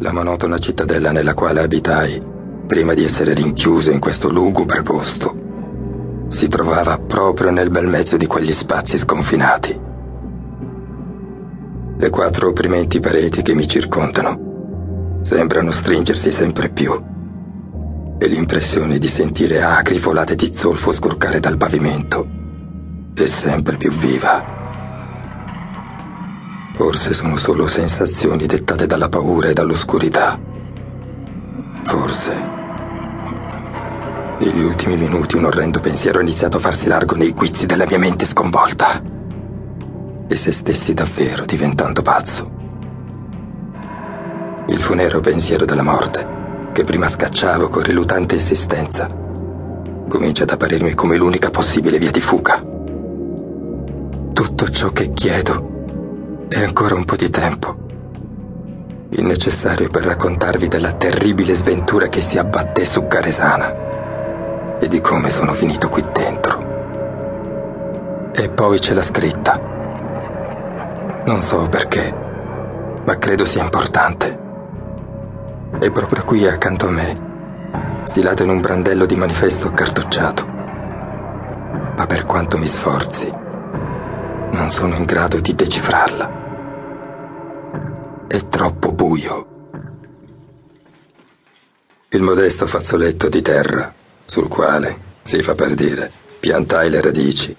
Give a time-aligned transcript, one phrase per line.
[0.00, 2.22] La monotona cittadella nella quale abitai,
[2.66, 8.26] prima di essere rinchiuso in questo lugubre posto, si trovava proprio nel bel mezzo di
[8.26, 9.80] quegli spazi sconfinati.
[11.96, 16.92] Le quattro opprimenti pareti che mi circondano sembrano stringersi sempre più
[18.18, 22.28] e l'impressione di sentire acri folate di zolfo scurcare dal pavimento
[23.14, 24.55] è sempre più viva.
[26.76, 30.38] Forse sono solo sensazioni dettate dalla paura e dall'oscurità.
[31.84, 32.34] Forse.
[34.38, 37.98] Negli ultimi minuti un orrendo pensiero ha iniziato a farsi largo nei guizzi della mia
[37.98, 39.02] mente sconvolta.
[40.28, 42.44] E se stessi davvero diventando pazzo.
[44.68, 49.08] Il funero pensiero della morte, che prima scacciavo con rilutante esistenza,
[50.08, 52.62] comincia ad apparirmi come l'unica possibile via di fuga.
[54.34, 55.75] Tutto ciò che chiedo
[56.48, 57.74] e ancora un po' di tempo.
[59.10, 65.30] Il necessario per raccontarvi della terribile sventura che si abbatté su Caresana e di come
[65.30, 66.64] sono finito qui dentro.
[68.32, 69.58] E poi c'è la scritta.
[71.24, 72.14] Non so perché,
[73.04, 74.44] ma credo sia importante.
[75.78, 80.44] È proprio qui accanto a me, stilato in un brandello di manifesto cartocciato.
[81.96, 83.32] Ma per quanto mi sforzi,
[84.56, 86.44] non sono in grado di decifrarla.
[88.26, 89.46] È troppo buio.
[92.08, 93.92] Il modesto fazzoletto di terra,
[94.24, 97.54] sul quale, si fa per dire, piantai le radici,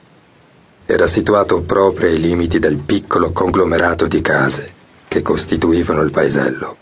[0.86, 4.74] era situato proprio ai limiti del piccolo conglomerato di case
[5.08, 6.78] che costituivano il paesello.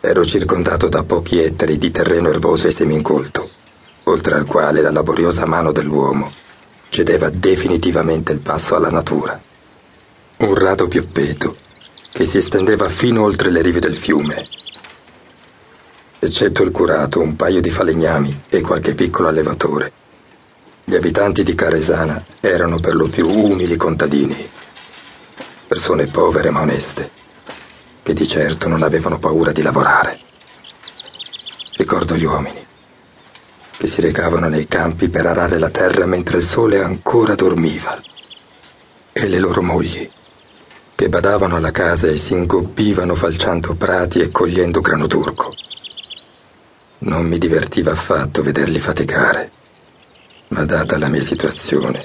[0.00, 3.50] Ero circondato da pochi ettari di terreno erboso e semincolto,
[4.04, 6.46] oltre al quale la laboriosa mano dell'uomo
[6.88, 9.40] cedeva definitivamente il passo alla natura.
[10.38, 11.56] Un rado pioppeto
[12.12, 14.46] che si estendeva fino oltre le rive del fiume.
[16.18, 19.92] Eccetto il curato, un paio di falegnami e qualche piccolo allevatore.
[20.84, 24.48] Gli abitanti di Caresana erano per lo più umili contadini,
[25.66, 27.10] persone povere ma oneste,
[28.02, 30.18] che di certo non avevano paura di lavorare.
[31.76, 32.67] Ricordo gli uomini
[33.78, 37.96] che si recavano nei campi per arare la terra mentre il sole ancora dormiva,
[39.12, 40.10] e le loro mogli
[40.98, 45.48] che badavano alla casa e si ingobbivano falciando prati e cogliendo grano turco.
[47.00, 49.52] Non mi divertiva affatto vederli faticare,
[50.48, 52.04] ma data la mia situazione,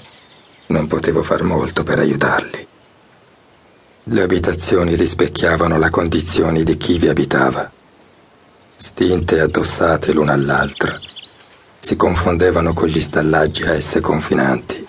[0.68, 2.68] non potevo far molto per aiutarli.
[4.04, 7.72] Le abitazioni rispecchiavano la condizione di chi vi abitava,
[8.76, 11.00] stinte e addossate l'una all'altra,
[11.84, 14.88] si confondevano con gli stallaggi a esse confinanti.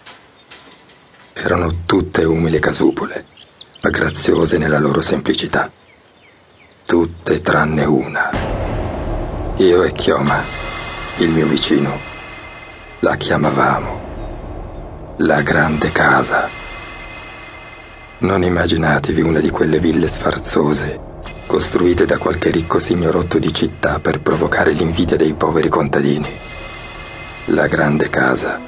[1.32, 3.24] Erano tutte umili casupole
[3.82, 5.68] ma graziose nella loro semplicità.
[6.86, 8.30] Tutte tranne una.
[9.56, 10.44] Io e Chioma,
[11.16, 11.98] il mio vicino,
[13.00, 14.02] la chiamavamo
[15.18, 16.48] la grande casa.
[18.20, 21.00] Non immaginatevi una di quelle ville sfarzose,
[21.48, 26.43] costruite da qualche ricco signorotto di città per provocare l'invidia dei poveri contadini.
[27.48, 28.58] La grande casa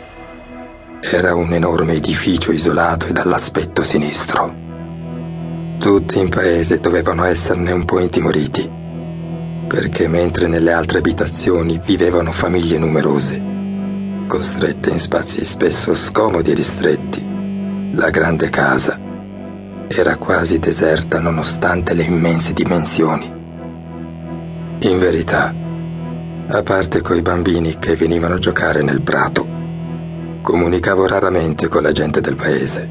[1.01, 4.55] era un enorme edificio isolato e dall'aspetto sinistro.
[5.79, 8.71] Tutti in paese dovevano esserne un po' intimoriti,
[9.67, 13.43] perché mentre nelle altre abitazioni vivevano famiglie numerose,
[14.27, 17.27] costrette in spazi spesso scomodi e ristretti,
[17.93, 19.01] la grande casa
[19.89, 23.27] era quasi deserta nonostante le immense dimensioni.
[24.81, 25.65] In verità,
[26.49, 29.45] a parte coi bambini che venivano a giocare nel prato,
[30.43, 32.89] comunicavo raramente con la gente del paese.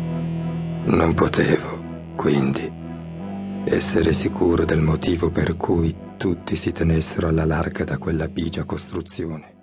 [0.87, 2.69] Non potevo, quindi,
[3.63, 9.54] essere sicuro del motivo per cui tutti si tenessero alla larga da quella bigia costruzione.